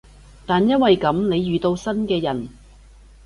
[0.47, 2.49] 但因為噉，你遇到新嘅人